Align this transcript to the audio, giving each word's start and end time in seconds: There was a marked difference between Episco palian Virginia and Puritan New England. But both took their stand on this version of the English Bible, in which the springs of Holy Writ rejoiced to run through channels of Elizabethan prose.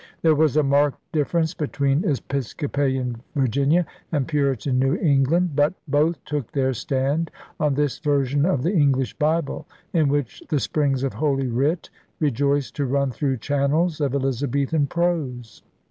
There 0.23 0.33
was 0.33 0.57
a 0.57 0.63
marked 0.63 0.97
difference 1.11 1.53
between 1.53 2.01
Episco 2.01 2.67
palian 2.71 3.17
Virginia 3.35 3.85
and 4.11 4.27
Puritan 4.27 4.79
New 4.79 4.95
England. 4.95 5.55
But 5.55 5.75
both 5.87 6.25
took 6.25 6.51
their 6.51 6.73
stand 6.73 7.29
on 7.59 7.75
this 7.75 7.99
version 7.99 8.43
of 8.43 8.63
the 8.63 8.73
English 8.73 9.13
Bible, 9.19 9.67
in 9.93 10.07
which 10.09 10.41
the 10.49 10.59
springs 10.59 11.03
of 11.03 11.13
Holy 11.13 11.49
Writ 11.49 11.91
rejoiced 12.19 12.75
to 12.77 12.87
run 12.87 13.11
through 13.11 13.37
channels 13.37 14.01
of 14.01 14.15
Elizabethan 14.15 14.87
prose. 14.87 15.61